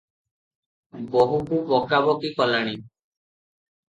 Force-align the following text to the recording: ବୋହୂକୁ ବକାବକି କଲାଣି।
ବୋହୂକୁ 1.15 1.59
ବକାବକି 1.71 2.31
କଲାଣି। 2.39 2.73